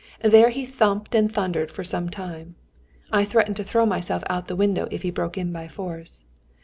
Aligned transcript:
There 0.23 0.49
he 0.49 0.65
thumped 0.65 1.13
and 1.13 1.31
thundered 1.31 1.71
for 1.71 1.83
some 1.83 2.09
time. 2.09 2.55
I 3.11 3.23
threatened 3.23 3.55
to 3.57 3.63
throw 3.63 3.85
myself 3.85 4.23
out 4.31 4.41
of 4.41 4.47
the 4.47 4.55
window 4.55 4.87
if 4.89 5.03
he 5.03 5.11
broke 5.11 5.37
in 5.37 5.53
by 5.53 5.67
force. 5.67 6.25